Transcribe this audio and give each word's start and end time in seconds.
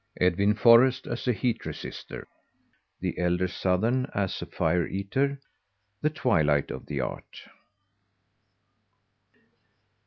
EDWIN 0.19 0.55
FORREST 0.55 1.05
AS 1.05 1.27
A 1.27 1.31
HEAT 1.31 1.63
REGISTER. 1.63 2.27
THE 3.01 3.19
ELDER 3.19 3.47
SOTHERN 3.47 4.09
AS 4.15 4.41
A 4.41 4.47
FIRE 4.47 4.87
EATER. 4.87 5.39
THE 6.01 6.09
TWILIGHT 6.09 6.71
OF 6.71 6.87
THE 6.87 7.01
ART. 7.01 7.41